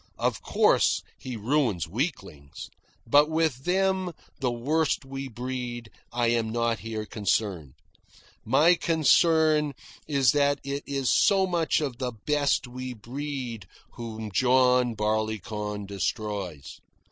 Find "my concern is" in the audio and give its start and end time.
8.43-10.31